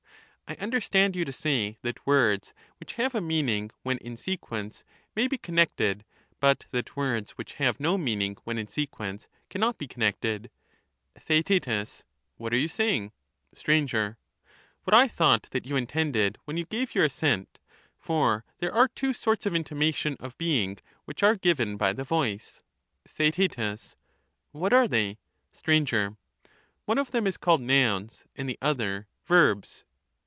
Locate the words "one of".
26.83-27.11